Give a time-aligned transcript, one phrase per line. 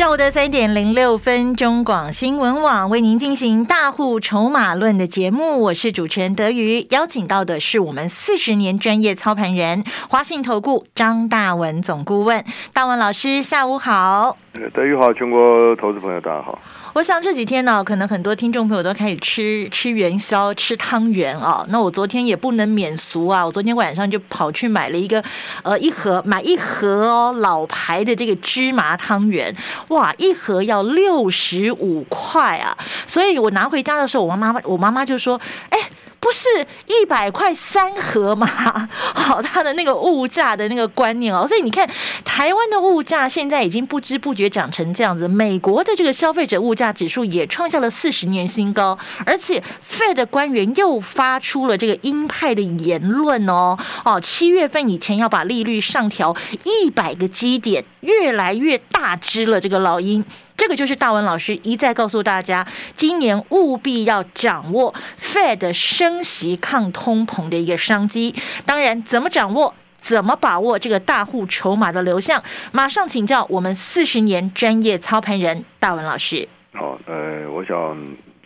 [0.00, 14.38] 下午的三点零六分，中广新闻网为您进行大户筹码论的节目，我是主持人德瑜，邀请到的是我们四十年专业操盘人华信投顾张大文总顾问，大文老师，下午好。
[14.72, 16.58] 德瑜好，全国投资朋友大家好。
[17.00, 21.64] 我想这几天呢，可能很多听众朋友都开始吃吃元宵、吃汤圆啊。
[21.70, 25.24] 那我昨天也不能免俗啊，我昨天晚上就跑去买了一个
[25.62, 29.56] 呃一盒，买一盒哦老牌的这个芝麻汤圆，
[29.88, 32.76] 哇，一盒要六十五块啊。
[33.06, 35.78] 所以我拿回家的时候，我妈妈我妈妈就说，哎。
[36.20, 36.46] 不是
[36.86, 38.46] 一百块三盒吗？
[39.14, 41.88] 好大的那个物价的那个观念哦，所以你看
[42.24, 45.26] 台湾的物价现在已经不知不觉涨成这样子。
[45.26, 60.24] 美国的这个消费者物价指数也创下了四十年新高，而且 Fed 官员又发出了这个鹰派的言论哦哦，七月份以前要把利率上调一百个基点，越来越大只了这个老鹰。
[60.60, 68.34] 这个就是大文老师一再告诉大家，今年务必要掌握 Fed 升息抗通膨的一个商机。
[68.66, 76.46] 当然，怎么掌握、怎么把握这个大户筹码的流向，马上请教我们四十年专业操盘人大文老师。
[76.74, 77.96] 好，呃，我想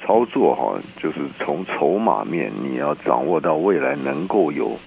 [0.07, 4.79] 操作哈，就是从筹码面，你要掌握到未来能够有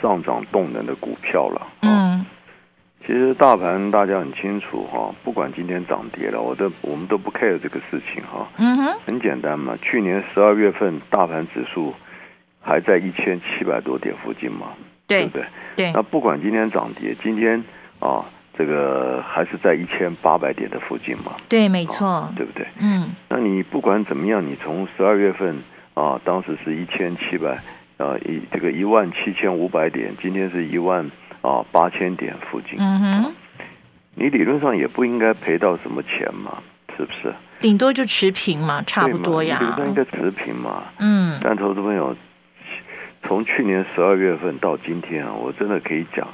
[0.00, 1.66] 上涨动能的股票了。
[1.82, 2.24] 嗯。
[3.06, 8.46] 其实大盘大家很清楚哈，不管今天涨跌了，我都我们都不 care 这个事情哈。
[8.58, 11.94] 嗯哼，很简单嘛，去年十二月份大盘指数
[12.60, 14.68] 还在一千七百多点附近嘛，
[15.08, 15.44] 对不对？
[15.76, 15.92] 对。
[15.92, 17.64] 那不管今天涨跌，今天
[17.98, 18.24] 啊，
[18.56, 21.32] 这个还是在一千八百点的附近嘛。
[21.48, 22.66] 对，没错，对不对？
[22.78, 23.08] 嗯。
[23.28, 25.56] 那你不管怎么样，你从十二月份
[25.94, 27.58] 啊，当时是一千七百
[27.96, 31.10] 啊一这个一万七千五百点，今天是一万。
[31.42, 33.34] 啊，八千点附近，嗯哼，
[34.14, 36.62] 你理论上也不应该赔到什么钱嘛，
[36.96, 37.34] 是不是？
[37.60, 39.58] 顶多就持平嘛，差不多呀。
[39.60, 41.38] 理论上应该持平嘛，嗯。
[41.42, 42.14] 但投资朋友，
[43.22, 46.26] 从去年十二月份到今天啊，我真的可以讲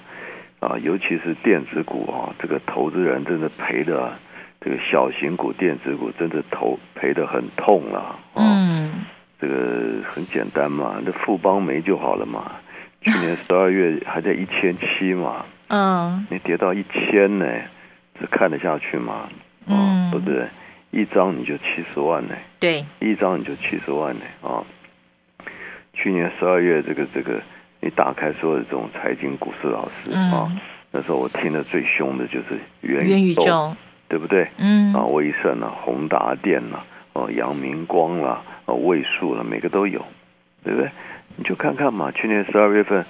[0.60, 4.12] 啊，尤其是电子股啊，这个投资人真的赔的，
[4.60, 8.18] 这个小型股、电子股真的投赔的很痛了。
[8.34, 9.04] 嗯，
[9.40, 12.50] 这个很简单嘛，那富邦没就好了嘛。
[13.06, 17.46] 去年十二月还在一千七嘛，嗯，你跌到一千呢，
[18.20, 19.28] 这看得下去吗？
[19.68, 20.44] 嗯，不对？
[20.90, 24.64] 一张你就七十万呢，对，一张你就七十万呢啊！
[25.92, 27.40] 去年十二月这个这个，
[27.80, 30.50] 你打开所有的这种财经股市老师啊，
[30.90, 33.74] 那时候我听的最凶的就是元宇宙，
[34.08, 34.48] 对不对？
[34.58, 40.02] 嗯，啊，威盛啊，宏达电啊，哦，阳明光啦，哦，位数了，每个都有，
[40.66, 40.90] 对不对？
[41.36, 43.04] 你就看看嘛，去年十二月份，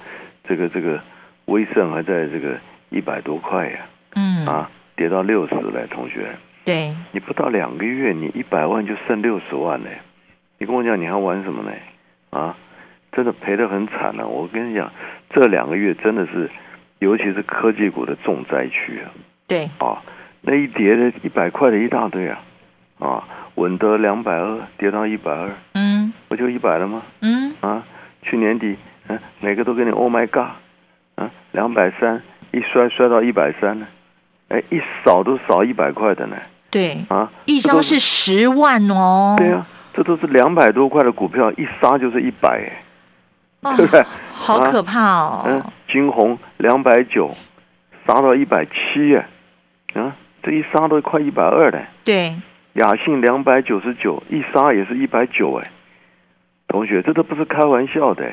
[0.44, 1.00] 这个这个
[1.46, 2.58] 威盛还在这个
[2.90, 3.78] 一百多块呀，
[4.14, 6.28] 嗯，啊，跌到六十了，同学，
[6.64, 9.98] 对，你不到两个月，你一百万就剩六十万嘞，
[10.58, 11.72] 你跟我讲你还玩什么呢？
[12.30, 12.54] 啊，
[13.12, 14.28] 真的赔得很惨了。
[14.28, 14.92] 我跟你讲，
[15.30, 16.50] 这两个月真的是，
[16.98, 19.06] 尤其是科技股的重灾区啊，
[19.46, 20.02] 对，啊，
[20.42, 22.42] 那一跌的一百块的一大堆啊，
[22.98, 23.24] 啊，
[23.54, 25.95] 稳得两百二，跌到一百二，嗯，
[26.36, 27.02] 不就一百了吗？
[27.22, 27.82] 嗯，啊。
[28.22, 28.76] 去年底，
[29.06, 30.48] 嗯，每个都给你 Oh my God，
[31.14, 32.20] 啊，两百三
[32.50, 33.86] 一摔摔到一百三呢，
[34.48, 36.36] 哎，一扫都扫一百块的呢。
[36.72, 39.36] 对，啊，一张是十万哦。
[39.38, 39.64] 对啊，
[39.94, 42.68] 这都是两百多块的股票，一杀就是一百，
[43.76, 44.04] 对不对？
[44.32, 45.44] 好可怕哦。
[45.46, 47.32] 嗯，金红两百九，
[48.08, 49.24] 杀到一百七耶，
[49.94, 51.80] 啊，这一杀都快一百二了。
[52.02, 52.34] 对，
[52.72, 55.70] 雅信两百九十九，一杀也是一百九哎。
[56.68, 58.32] 同学，这都不是开玩笑的，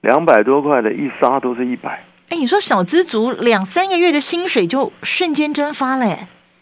[0.00, 2.02] 两百多块的一杀都是一百。
[2.30, 6.16] 哎，你说小资族两三个月的薪水就瞬间蒸发了，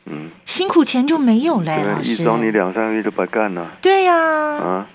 [0.06, 2.00] 嗯，辛苦钱就没有了。
[2.02, 3.70] 一张你两三个月就白干了。
[3.80, 4.86] 对呀，啊，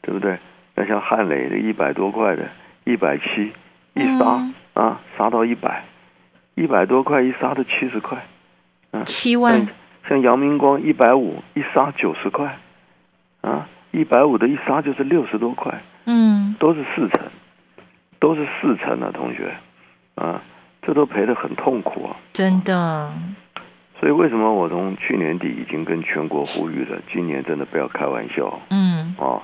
[0.00, 0.38] 对不对？
[0.74, 2.48] 那像汉磊的一百多块的，
[2.84, 3.52] 一百七
[3.94, 4.42] 一杀
[4.72, 5.84] 啊，杀到一百，
[6.54, 8.18] 一百多块一杀都七十块，
[9.04, 9.68] 七万。
[10.08, 12.58] 像杨明光一百五一杀九十块，
[13.42, 13.68] 啊。
[13.92, 17.20] 一百五的一杀就是六十多块，嗯，都是四成，
[18.18, 19.54] 都是四成啊，同学，
[20.16, 20.42] 啊，
[20.82, 23.12] 这都赔的很痛苦啊，真的。
[24.00, 29.40] 所以为什么我从去年底已经跟全国呼吁了，今年真的不要开玩笑，嗯，啊，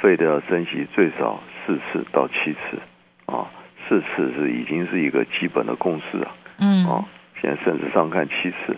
[0.00, 2.78] 费的要升息最少四次到七次，
[3.24, 3.48] 啊，
[3.88, 6.34] 四次是已经是一个基本的共识啊。
[6.58, 6.86] 嗯。
[6.86, 7.04] 啊，
[7.40, 8.76] 现在甚至上看七次，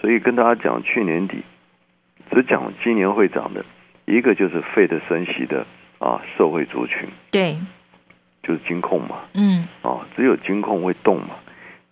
[0.00, 1.42] 所以跟大家讲，去年底
[2.30, 3.64] 只讲今年会涨的
[4.08, 5.66] 一个就是费的升息的
[5.98, 7.08] 啊，社会族群。
[7.30, 7.56] 对。
[8.42, 9.16] 就是金控嘛。
[9.34, 9.68] 嗯。
[9.82, 11.36] 啊，只有金控会动嘛，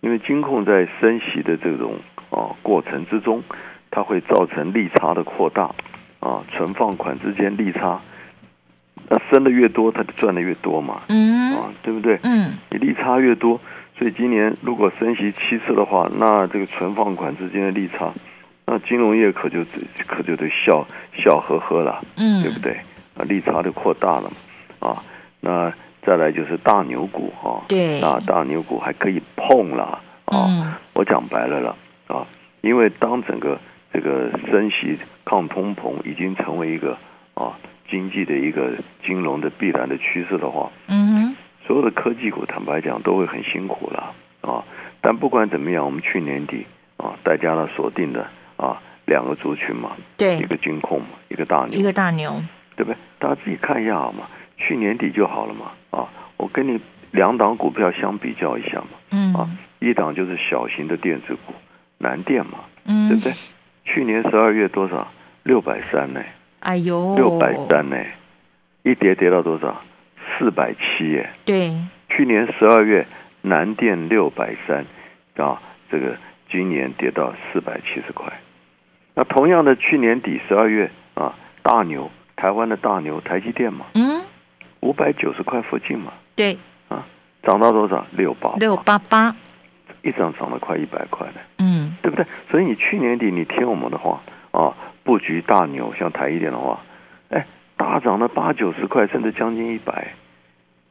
[0.01, 1.95] 因为金控在升息的这种
[2.29, 3.43] 啊过程之中，
[3.91, 5.69] 它会造成利差的扩大
[6.19, 8.01] 啊，存放款之间利差。
[9.09, 12.19] 那升的越多，它就赚的越多嘛，嗯，啊，对不对？
[12.23, 13.61] 嗯，你利差越多，
[13.97, 18.11] 所以今年如果升息七次的话，那这个存放款之间的利差，
[18.67, 19.63] 那金融业可就
[20.05, 20.85] 可就得笑
[21.15, 22.73] 笑呵呵了，嗯，对不对？
[23.17, 24.29] 啊，利差就扩大了
[24.79, 25.03] 嘛，啊，
[25.39, 25.73] 那
[26.03, 31.75] 再来就是大牛股哈，对，啊，大牛股还可以碰了啊，我讲白了了
[32.07, 32.27] 啊，
[32.61, 33.57] 因为当整个
[33.91, 36.97] 这个升息抗通膨已经成为一个
[37.33, 37.57] 啊。
[37.89, 38.73] 经济的一个
[39.05, 41.35] 金融的必然的趋势的话，嗯哼，
[41.65, 44.61] 所有的科技股坦白讲都会很辛苦了啊。
[44.99, 46.65] 但不管怎么样，我们去年底
[46.97, 52.43] 啊，大家呢锁定的啊两个族群嘛，对，一个金控嘛，一个大牛，一个大牛，
[52.75, 52.97] 对不对？
[53.19, 54.27] 大家自己看一下好吗？
[54.57, 56.79] 去年底就好了嘛啊，我跟你
[57.11, 59.49] 两档股票相比较一下嘛，嗯啊，
[59.79, 61.53] 一档就是小型的电子股，
[61.99, 63.33] 南电嘛，嗯，对不对？
[63.85, 65.07] 去年十二月多少？
[65.43, 66.21] 六百三呢。
[66.59, 67.95] 哎呦，六百三呢，
[68.83, 69.81] 一跌跌到多少？
[70.37, 71.29] 四百七耶。
[71.45, 71.71] 对，
[72.09, 73.07] 去年十二月
[73.43, 74.85] 南电六百三，
[75.37, 76.17] 啊，这个
[76.51, 78.25] 今年跌到四百七十块。
[79.17, 81.33] 那同样的，去年底十二月啊，
[81.63, 84.21] 大牛台湾的大牛台积电嘛，嗯，
[84.81, 86.55] 五百九十块附近嘛，对，
[86.87, 87.03] 啊，
[87.41, 88.05] 涨到多少？
[88.11, 89.35] 六八六八八，
[90.03, 92.23] 一涨涨了快一百块呢，嗯，对不对？
[92.51, 94.21] 所以你去年底你听我们的话
[94.51, 94.71] 啊。
[95.03, 96.77] 布局大牛，像台一点的话，
[97.29, 97.47] 哎，
[97.77, 100.13] 大涨了八九十块，甚至将近一百，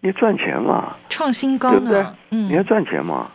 [0.00, 0.96] 你赚钱嘛？
[1.10, 2.00] 创新高，对不对？
[2.30, 3.30] 嗯，你要赚钱嘛？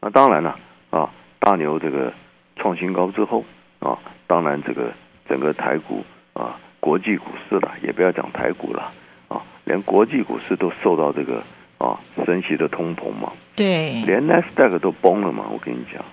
[0.00, 0.56] 那当然了
[0.90, 1.10] 啊，
[1.40, 2.12] 大牛这个
[2.54, 3.44] 创新高之后
[3.80, 4.92] 啊，当然这个
[5.28, 8.92] 整个台股啊，国际股市了，也不要讲台股了
[9.28, 11.42] 啊，连国际股市都受到这个
[11.78, 16.04] 啊升息的通膨嘛，对，连 n e s q 都崩了嘛，我跟你讲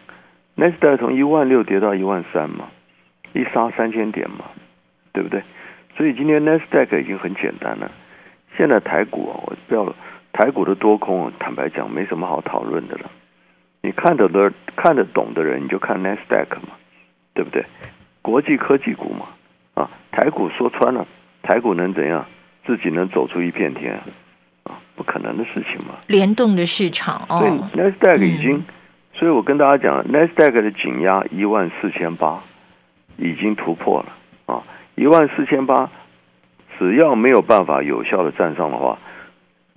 [0.55, 2.69] n e s q 从一万六跌到一万三嘛。
[3.33, 4.45] 一杀三千点嘛，
[5.11, 5.43] 对不对？
[5.95, 7.91] 所以今天 n e s q 已经很简单了。
[8.55, 9.93] 现在台股啊，我不要
[10.33, 13.11] 台股的多空，坦白讲没什么好讨论的了。
[13.81, 16.69] 你看得的看得懂的人，你就看 n e s q 嘛，
[17.37, 17.63] 对不对？
[18.23, 19.27] 国际科技股嘛，
[19.75, 21.05] 啊，台股说穿了，
[21.43, 22.25] 台股能怎样？
[22.65, 23.93] 自己能走出一片天
[24.63, 24.73] 啊？
[24.95, 25.93] 不可能的事情嘛。
[26.07, 27.39] 联动的市场哦。
[27.39, 27.49] 对
[27.83, 28.65] n e s d a q 已经，
[29.13, 32.41] 所以我跟大家讲 n e s d a q 的紧压一万四千八。
[33.19, 34.13] 已经突破了
[34.45, 34.61] 啊，
[34.93, 35.89] 一万四千八，
[36.77, 38.99] 只要没有办法有效的站上的话，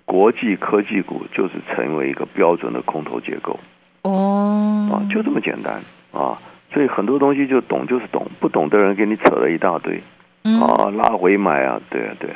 [0.04, 3.58] 国际科技股就是成为一个标准的空头结构
[4.02, 5.80] 哦，啊，就这么简单
[6.12, 6.36] 啊，
[6.72, 10.02] 所以很多东西就懂就是懂，不懂的人给你扯了一大堆
[10.44, 12.30] 啊，拉回买啊，对啊对，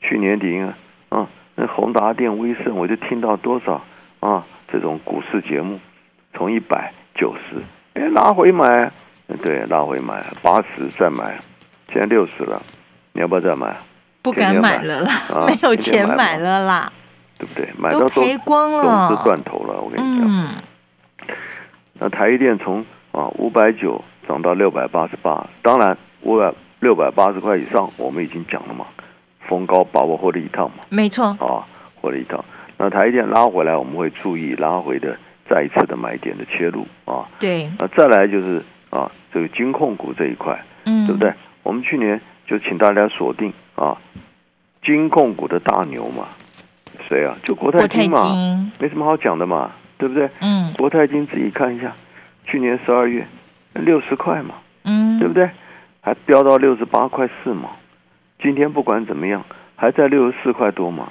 [0.00, 0.74] 去年底啊，
[1.10, 3.84] 啊那宏达电、威盛，我就听到多少
[4.20, 5.78] 啊这种股市节目，
[6.32, 7.62] 从一百九十，
[7.94, 8.90] 哎拉回买。
[9.42, 11.40] 对，拉回买八十再买，
[11.90, 12.60] 现在六十了，
[13.14, 13.74] 你要不要再买？
[14.20, 16.92] 不敢买了啦，没有钱买了啦，
[17.38, 17.66] 对不对？
[17.78, 19.80] 买到都赔光了，都断头了。
[19.80, 20.48] 我跟你讲，
[21.94, 28.84] 那台积电从啊五百九涨到六百八十八，当然五百六百八十块以上，我们已经讲了嘛，
[29.48, 31.64] 逢高把握获利一趟嘛，没错啊，
[32.00, 32.44] 获利一趟。
[32.76, 35.16] 那台积电拉回来，我们会注意拉回的
[35.48, 37.26] 再一次的买点的切入啊。
[37.38, 38.62] 对，那再来就是。
[38.90, 41.34] 啊，这个金控股这一块，嗯，对不对？
[41.64, 43.98] 我们去年就请大家锁定啊，
[44.84, 46.28] 金控股的大牛嘛，
[47.08, 47.36] 谁啊？
[47.42, 48.22] 就国泰金嘛，
[48.78, 50.30] 没什么好讲的嘛，对不对？
[50.40, 51.92] 嗯，国泰金自己看一下，
[52.44, 53.26] 去年十二月
[53.72, 55.50] 六十块嘛，嗯，对不对？
[56.00, 57.70] 还飙到六十八块四嘛，
[58.40, 59.44] 今天不管怎么样，
[59.76, 61.10] 还在六十四块多嘛，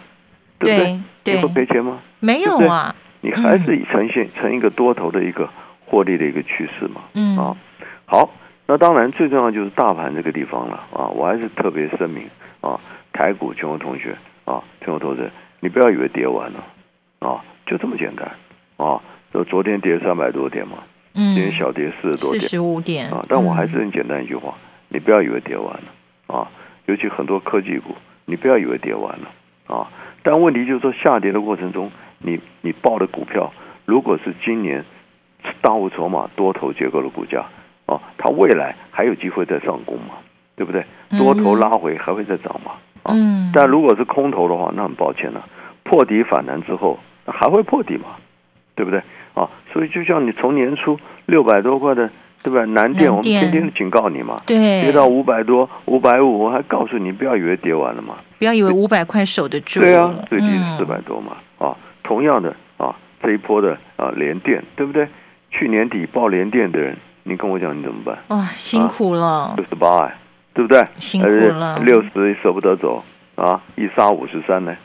[0.60, 1.36] 对不对？
[1.36, 2.00] 你会赔钱吗？
[2.20, 5.50] 没有啊，你还是呈现成一个多头的一个
[5.86, 7.58] 获利的一个趋势嘛，嗯啊。
[8.06, 8.30] 好，
[8.68, 11.08] 那当然最重要就是大盘这个地方了啊！
[11.08, 12.30] 我还是特别声明
[12.62, 12.80] 啊，
[13.12, 16.64] 台股全国同学啊，全国投资，你不要以为跌完了
[17.20, 18.30] 啊，就这么简单
[18.78, 19.02] 啊！
[19.34, 20.78] 就昨天跌三百多点嘛，
[21.16, 23.26] 嗯，今天小跌四十多点，四十五点啊！
[23.30, 24.54] 但我还是很简单一句话，
[24.90, 26.50] 你不要以为跌完了啊！
[26.86, 29.30] 尤其很多科技股，你不要以为跌完了
[29.68, 29.88] 啊！
[30.24, 33.54] 但问题就是说，下跌的过程中，你你报的股票，
[33.86, 34.84] 如果是今年
[35.62, 37.46] 大物筹码多头结构的股价。
[37.86, 40.16] 啊，它未来还有机会再上攻嘛？
[40.56, 40.86] 对不对？
[41.18, 42.72] 多头拉回还会再涨嘛？
[43.04, 43.52] 嗯。
[43.54, 45.46] 但如果是空头的话，那很抱歉了，
[45.84, 48.16] 破底反弹之后还会破底嘛，
[48.76, 49.02] 对不对？
[49.34, 52.10] 啊，所以就像你从年初六百多块的，
[52.44, 52.64] 对吧？
[52.66, 59.80] 南电我们天天警告你嘛，对，跌到五百多、五百五，我还告诉你不要以为跌完了嘛，不要以为五百块守得住。
[59.80, 60.46] 对啊，最低
[60.78, 65.08] 四百多嘛，啊，同样的啊，这一波的啊联电，对不对？
[65.50, 68.18] 去年底报连电的人，你跟我讲你怎么办？
[68.28, 70.16] 哇，辛苦了，六十八哎，
[70.54, 70.84] 对不对？
[71.00, 73.04] 辛苦了，六十舍不得走
[73.36, 74.76] 啊，一杀五十三呢，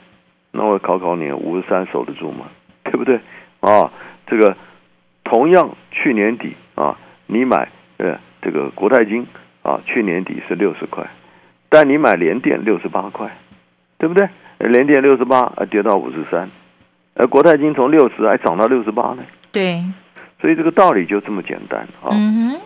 [0.52, 2.46] 那我考考你，五十三守得住吗？
[2.84, 3.20] 对不对？
[3.60, 3.90] 啊？
[4.30, 4.54] 这个
[5.24, 9.26] 同样去年底啊，你买呃这个国泰金
[9.62, 11.02] 啊，去年底是六十块，
[11.70, 13.34] 但你买联电六十八块，
[13.96, 14.28] 对不对？
[14.58, 16.50] 联电六十八啊，跌到五十三，
[17.14, 19.24] 而国泰金从六十还涨到六十八呢。
[19.50, 19.82] 对，
[20.42, 22.12] 所以这个道理就这么简单啊。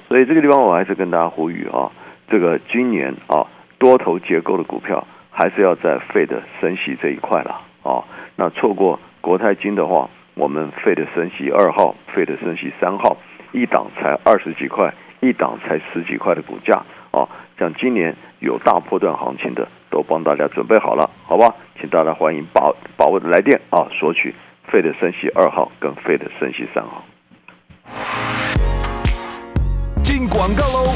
[0.08, 1.92] 所以这个地方我还是跟大家呼吁啊，
[2.28, 3.46] 这个今年啊
[3.78, 8.02] 多头结构的股票还是要在费的升息这一块了啊。
[8.34, 10.10] 那错过国泰金的话。
[10.34, 13.16] 我们费的升息二号，费的升息三号，
[13.52, 17.28] 一档才二十几块，一档才十几块的股价啊！
[17.58, 21.54] 像今年有大波段行情的，都帮大家准备好了，好吧？
[21.78, 24.34] 请大家欢迎把把握的来电啊，索取
[24.68, 27.04] 费的升息二号跟费的升息三号。
[30.02, 30.90] 进广告喽！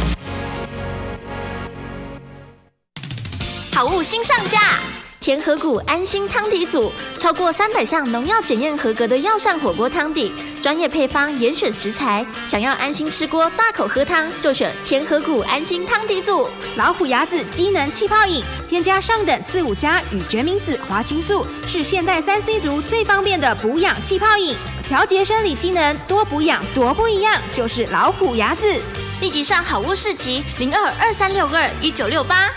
[3.75, 5.06] 好物新上架。
[5.27, 16.49] 天河谷安心汤底组，超过三百项农药检验合格的药膳火锅汤底，专业配方严选食材，想要安心吃锅大口喝汤，就选天河谷安心汤底组。
[16.77, 24.55] 老虎牙子机能气泡饮，添加上等四五加与决明子、花青素，是现代三 C 族最方便的补养气泡饮，
[24.87, 28.73] 调节生理机能，多补养多不一样，就是老虎牙子。
[29.21, 32.49] 立即上好物市集零二二三六二一九六八。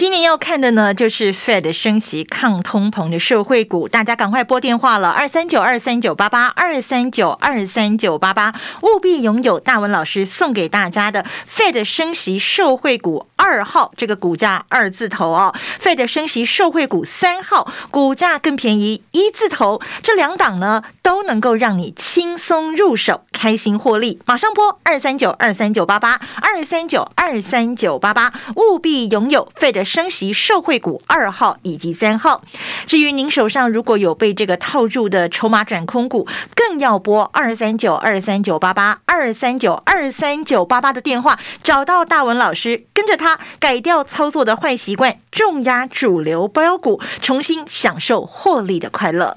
[0.00, 29.80] 今年要看的呢，就是 Fed 升息抗通膨的社会股，大家赶快拨电话了，二三九二三九八八二三九二三九八八，务必拥有大文老师送给大家的 Fed 升息社会股二号，这个股价二字头哦，Fed 升息社会股三号，股价更便宜一字头，这两档呢都能够让你轻松入手，开心获利，马上拨二三九二三九八八二三九二三九八八，务必拥有 Fed。
[29.84, 32.42] 升息受惠股二号以及三号。
[32.86, 49.36] 至于您手上如果有被这个套住的筹码转空股，更要拨二三九二三九八八二三九二三九八八的电话，找到大文老师，跟着他改掉操作的坏习惯，重压主流包股，重新享受获利的快乐。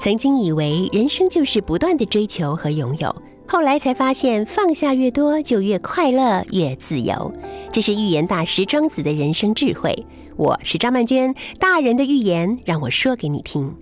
[0.00, 7.32] 曾经以为人生就是不断的追求和拥有，后来才发现放下越多就越快乐越自由。
[7.72, 10.06] 这是预言大师庄子的人生智慧。
[10.36, 13.74] 我是张曼娟，大人的预言让我说给你听。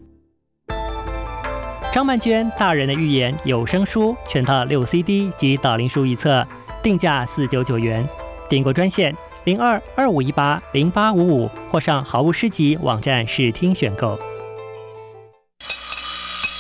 [1.92, 6.46] 张曼娟大人的预言有声书全套六 CD 及导灵书一册，
[6.82, 8.08] 定价四九九元。
[8.49, 14.18] 订购专线零二二五一八零八五五，或上好物诗集网站试听选购。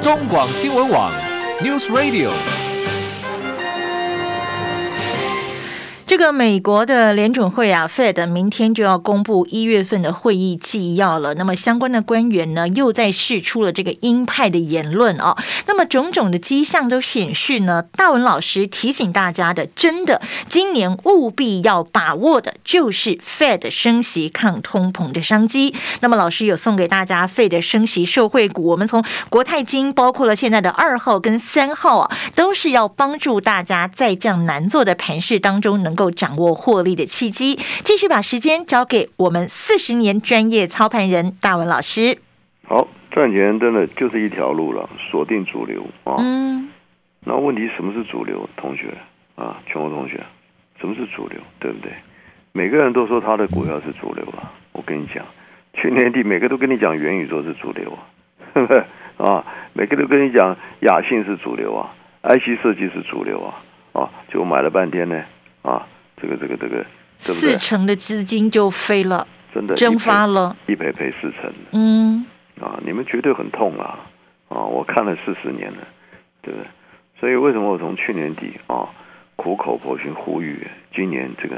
[0.00, 1.12] 中广新闻网
[1.60, 2.69] ，News Radio。
[6.10, 11.34] 这个美国的联准会啊，Fed 明天就要公布一月份的会议纪要了。
[11.34, 15.36] 那么相关的官员呢，又在释出了这个鹰派的言论啊。
[15.66, 25.76] 那么种种的迹象都显示呢，大文老师提醒大家的，真的今年务必要把握的就是 Fed 升息抗通膨的商机。
[26.00, 35.94] 那么老师有送给大家 Fed 升息受惠股，我们从国泰金，包括了现在的二号跟三号啊，都是要帮助大家在这样难做的盘势当中能。
[36.00, 42.16] 够掌握获利的契机，继续把时间交给我们四十年专业操盘人大文老师。
[42.66, 46.14] 好，赚钱真的就是一条路了，锁定主流啊。
[46.18, 46.70] 嗯。
[47.22, 48.48] 那问题什么是主流？
[48.56, 48.94] 同学
[49.34, 50.18] 啊，全国同学，
[50.80, 51.38] 什么是主流？
[51.58, 51.92] 对不对？
[52.52, 54.50] 每个人都说他的股票是主流啊。
[54.72, 55.22] 我跟你讲，
[55.74, 58.00] 去年底每个都跟你讲元宇宙是主流啊？
[59.20, 61.92] 啊，每个都跟你讲雅信是主流啊
[62.22, 63.60] ，IC 设计是主流啊，
[63.92, 65.22] 啊，就买了半天呢，
[65.62, 65.86] 啊，
[66.20, 66.84] 这个这个这个，
[67.18, 72.24] 四成的资金就飞了，真的蒸发了，一赔赔四成，嗯，
[72.60, 73.98] 啊，你们绝对很痛啊，
[74.48, 75.78] 啊，我看了四十年了，
[76.42, 76.66] 对不对？
[77.18, 78.88] 所以为什么我从去年底啊
[79.36, 81.56] 苦口婆心呼吁，今年这个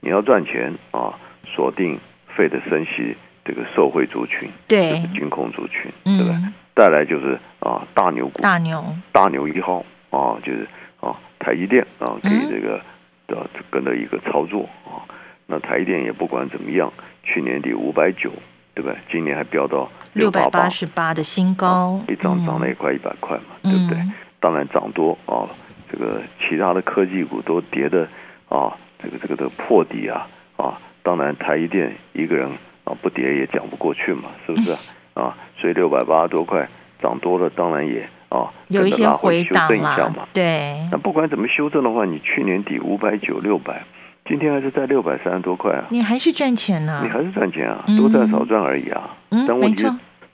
[0.00, 1.14] 你要赚钱啊，
[1.54, 1.98] 锁定
[2.36, 6.36] 费的升息这个受惠族群，对，军控族群，对不对？
[6.74, 10.66] 再来就是啊，大牛股，大牛，大牛一号啊，就是
[11.00, 12.80] 啊，台积电啊，给这个
[13.26, 15.02] 的跟着一个操作啊。
[15.46, 18.30] 那台积电也不管怎么样，去年底五百九，
[18.74, 18.96] 对不对？
[19.10, 23.98] 今年还飙到六百八十八的新高，一涨涨了也快一百块嘛，对不对？
[24.40, 25.48] 当然涨多啊，
[25.90, 28.08] 这个其他的科技股都跌的
[28.48, 30.26] 啊，这个这个的破底啊
[30.56, 32.48] 啊，当然台积电一个人
[32.84, 34.72] 啊不跌也讲不过去嘛，是不是？
[35.14, 36.68] 啊，所以六百八十多块
[37.00, 40.26] 涨多了，当然也啊，有一些回档嘛。
[40.32, 40.76] 对。
[40.90, 43.82] 那不管怎么修正的话，你去年底五百九六百，
[44.26, 45.84] 今天还是在六百三十多块啊。
[45.90, 47.00] 你还是赚钱呢？
[47.04, 49.10] 你还是赚钱啊，多赚少赚而已啊。
[49.30, 49.86] 嗯，但问题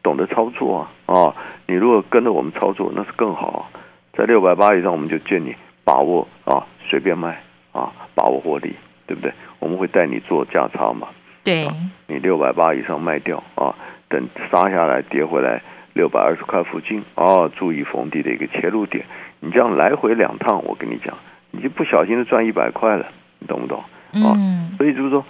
[0.03, 1.35] 懂得操作啊啊！
[1.67, 3.71] 你如果跟着我们操作，那是更好。
[4.17, 5.55] 在六百八以上，我们就建议
[5.85, 7.43] 把握啊，随便卖
[7.73, 8.75] 啊，把握获利，
[9.07, 9.31] 对不对？
[9.59, 11.09] 我们会带你做价差嘛。
[11.45, 11.69] 对。
[12.07, 13.75] 你六百八以上卖掉啊。
[14.09, 15.63] 等杀下来跌回来
[16.01, 19.05] 六百二十块附近哦，注意逢低的一个切入点。
[19.39, 21.15] 你这样来回两趟，我跟你讲，
[21.51, 23.07] 你就不小心的赚一百块了，
[23.39, 23.85] 你懂不懂？
[24.25, 24.33] 啊，
[24.79, 25.23] 所以就是说，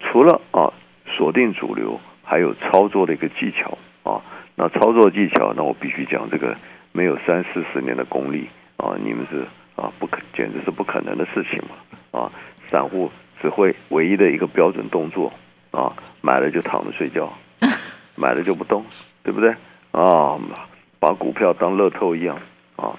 [0.00, 0.72] 除了啊
[1.06, 4.20] 锁定主流，还有操作的一个技巧啊。
[4.56, 6.56] 那操作技巧，那我必须讲，这个
[6.90, 12.32] 没有三四十年的功力啊，你们是啊不可，简直是不可能的事情嘛啊！
[12.68, 13.08] 散户
[13.40, 15.32] 只会唯一的一个标准动作
[15.70, 17.32] 啊，买了就躺着睡觉。
[18.20, 18.84] 买了就不动，
[19.22, 19.54] 对不对
[19.92, 20.38] 啊？
[21.00, 22.36] 把股票当乐透一样
[22.74, 22.90] 啊！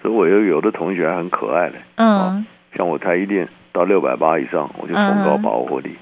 [0.00, 5.94] 所以我有有的同学还很可爱的，嗯，像我台一电到六百八以上，我就逢高把握获利。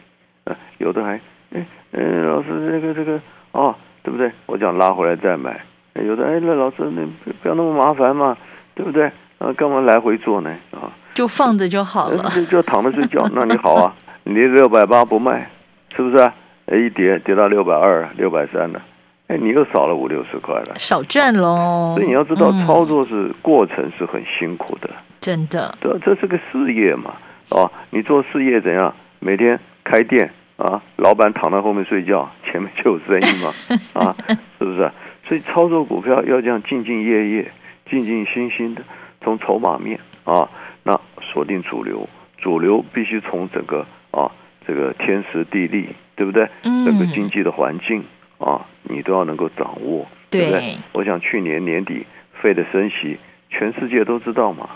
[0.45, 1.21] 嗯，有的还，
[1.53, 4.31] 哎，嗯，老师这个这个哦，对不对？
[4.47, 5.61] 我讲拉回来再买。
[5.95, 7.05] 有的哎，那老师那
[7.43, 8.37] 不要那么麻烦嘛，
[8.77, 9.11] 对不对？
[9.39, 10.51] 啊，干嘛来回做呢？
[10.71, 13.29] 啊，就放着就好了，就就躺着睡觉。
[13.35, 15.51] 那你好啊，你六百八不卖，
[15.97, 16.19] 是不是？
[16.67, 18.81] 哎，一跌跌到六百二、六百三了，
[19.29, 21.93] 哎，你又少了五六十块了，少赚喽。
[21.97, 25.77] 所以你要知道，操作是过程是很辛苦的，真的。
[25.81, 27.14] 这这是个事业嘛，
[27.51, 28.95] 啊，你做事业怎样？
[29.21, 33.53] 每天开店啊，老板躺在后面睡觉，前面就有生意嘛，
[33.93, 34.17] 啊，
[34.59, 34.91] 是不是？
[35.27, 37.53] 所以操作股票要这样兢兢业业、
[37.91, 38.83] 兢兢心心的，
[39.23, 40.49] 从筹码面啊，
[40.85, 44.31] 那锁定主流，主流必须从整个啊
[44.67, 45.91] 这个天时地利。
[46.19, 46.49] 对不对？
[46.64, 48.03] 嗯整个经济的环境
[48.38, 50.77] 啊，你都要能够掌握，对不对？
[50.92, 52.07] 我想去年年底
[52.40, 53.18] 费的升息，
[53.51, 54.70] 全世界都知道嘛，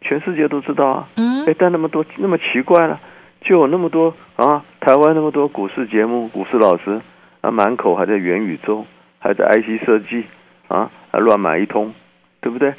[0.00, 1.08] 全世界都知道啊。
[1.16, 1.46] 嗯。
[1.46, 3.00] 哎，但那么多那么奇怪了，
[3.42, 7.00] 就有那么多啊，台湾那么多股市节目、股市老师
[7.40, 8.84] 啊，满口还在元宇宙，
[9.18, 10.24] 还在 IC 设计
[10.68, 11.92] 啊，还乱买一通，
[12.40, 12.72] 对不对？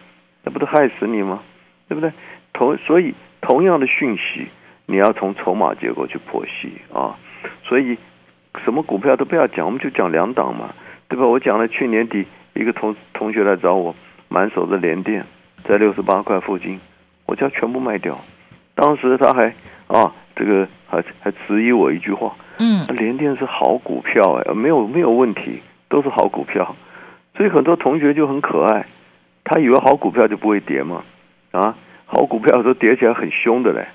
[0.43, 1.41] 那不都害死你吗？
[1.87, 2.11] 对不对？
[2.53, 4.47] 同所以同样的讯息，
[4.85, 7.15] 你要从筹码结构去剖析啊。
[7.63, 7.97] 所以，
[8.63, 10.73] 什么股票都不要讲，我们就讲两档嘛，
[11.07, 11.25] 对吧？
[11.25, 13.95] 我讲了去年底一个同同学来找我，
[14.29, 15.25] 满手的连电
[15.63, 16.79] 在六十八块附近，
[17.25, 18.19] 我叫全部卖掉。
[18.75, 19.53] 当时他还
[19.87, 26.75] 啊，这个还还质疑我一句话，嗯，连电是好股票哎，没有没有问题，都是好股票。
[27.35, 28.85] 所以很多同学就很可爱，
[29.43, 31.03] 他以为好股票就不会跌嘛，
[31.51, 33.87] 啊，好股票都跌起来很凶的嘞，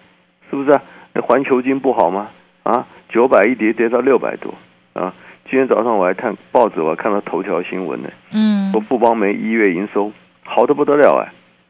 [0.51, 0.81] 是不是？
[1.15, 2.29] 那环球金不好吗？
[2.65, 4.55] 啊，九百一跌跌到六百多
[4.93, 5.15] 啊！
[5.51, 8.11] 今天早上我还看报纸，我还看到头条新闻呢。
[8.33, 10.13] 嗯，说富邦煤一月营收
[10.45, 11.25] 好的不得了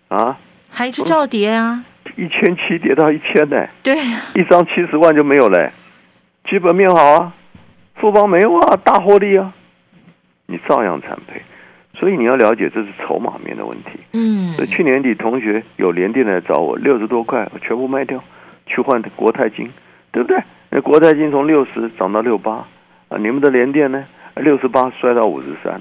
[0.09, 0.37] 哎，啊，
[0.71, 1.85] 还是照跌啊？
[2.17, 3.67] 一千七跌到一千呢？
[3.83, 3.95] 对，
[4.35, 5.71] 一张七十万就没有嘞。
[6.51, 7.33] 基本面好啊，
[7.95, 9.53] 富邦煤哇大获利啊，
[10.47, 11.41] 你照样惨赔。
[11.95, 13.91] 所以你要了解这是筹码面的问题。
[14.13, 18.23] 嗯，所以去年底同学有连电来找我，六十多块我全部卖掉，
[18.67, 19.71] 去换国泰金，
[20.13, 20.41] 对不对？
[20.71, 22.67] 那国泰金从六十涨到六八
[23.09, 24.05] 啊，你们的联电呢？
[24.37, 25.81] 六十八摔到五十三，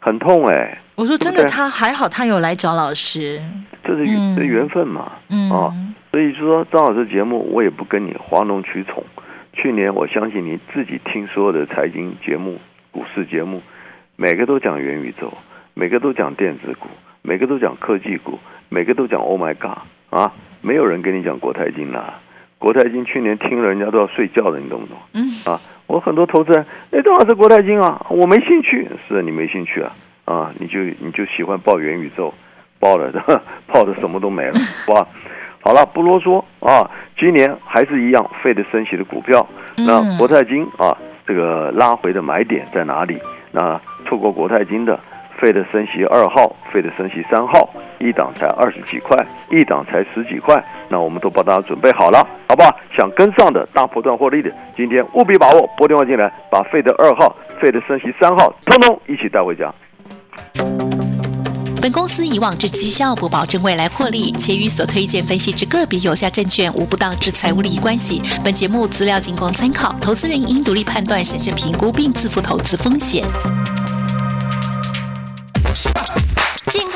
[0.00, 0.78] 很痛哎！
[0.94, 3.42] 我说真的，他还好，他有来找老师，
[3.84, 5.12] 这是这缘分嘛？
[5.28, 5.74] 嗯啊，
[6.12, 9.04] 所以说张老师节目我也不跟你哗众取宠。
[9.52, 12.58] 去年我相信你自己听所有的财经节目、
[12.92, 13.60] 股市节目，
[14.16, 15.32] 每个都讲元宇宙，
[15.74, 16.88] 每个都讲电子股，
[17.22, 19.78] 每个都讲科技股，每个都讲 Oh my God
[20.10, 20.32] 啊！
[20.62, 22.20] 没有人跟你讲国泰金啦。
[22.58, 24.96] 国泰金去年听了人家都要睡觉的，你懂不懂？
[25.14, 28.88] 嗯啊，我很多投资人，哎，正好是国泰金啊，我没兴趣。
[29.08, 29.92] 是你没兴趣啊？
[30.24, 32.34] 啊，你就你就喜欢报元宇宙，
[32.80, 33.10] 报了，
[33.72, 34.52] 报的什么都没了，
[34.88, 35.06] 哇！
[35.60, 36.90] 好了，不啰嗦啊。
[37.18, 39.46] 今年还是一样，费的升息的股票。
[39.76, 43.18] 那国泰金啊，这个拉回的买点在哪里？
[43.52, 44.98] 那错过国泰金的。
[45.40, 49.16] 费的升息二号，费的升息三号，一档才二十几块，
[49.50, 52.76] 一档才十几块，那我们都帮大家准备好了，好不好？
[52.96, 59.72] 想跟上的大波段获利的，今天务必把握，拨电话进来，把费的二号、费的升息三号，通通一起带回家。
[61.80, 68.20] 本公司以往之绩效不保证未来获利，且与所推荐分析之个别有价证券无不当之财务利益关系。
[68.44, 73.22] 本节目资料仅供参考，投资人应独立判断、审慎评估并自负投资风险。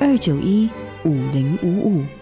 [0.00, 0.70] 二九一
[1.04, 2.17] 五零五五。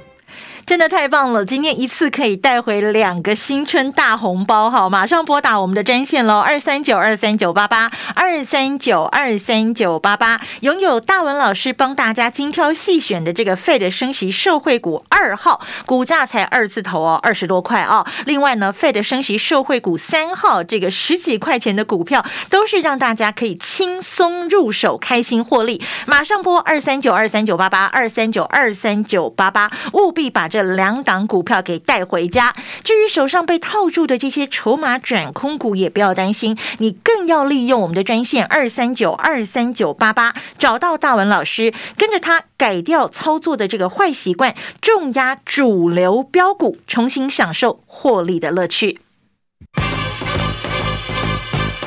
[0.66, 1.44] 真的太棒了！
[1.44, 18.05] 今天一次可以带回两个新春大红包，好，马上拨打我们的专线喽，二三九二三九八八二三九二三九八八，拥有大文老师帮大家精挑细选的这个费的升息社会股二号，股价才二字头哦，二十多块哦。
[18.24, 25.81] 另外呢，费的升息社会股三号，这个十几块钱的股票，都是让大家可以轻松入手，开心获利。
[26.07, 32.56] 马上拨二三九二三九八八二三九二三九八八，务必把这两档股票给带回家。
[32.82, 49.00] 至于手上被套住的这些筹码转空股，也不要担心，你更要利用我们的专线二三九二三九八八，找到大文老师，跟着他改掉操作的这个坏习惯，重压主流标股，重新享受获利的乐趣。